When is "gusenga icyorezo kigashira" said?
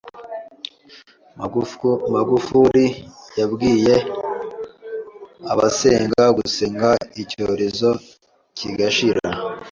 6.37-9.21